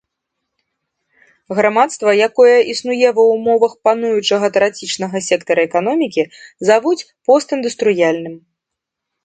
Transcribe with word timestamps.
Грамадства, 1.59 2.15
якое 2.27 2.55
існуе 2.73 3.07
ва 3.19 3.23
ўмовах 3.33 3.77
пануючага 3.89 4.47
трацічнага 4.57 5.17
сектара 5.29 5.61
эканомікі, 5.69 6.23
завуць 6.71 6.97
постіндустрыяльным. 7.25 8.35